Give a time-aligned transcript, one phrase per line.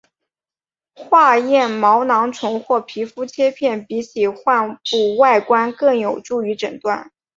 [0.95, 7.11] 化验毛囊虫或皮肤切片比起患部外观更有助于诊断。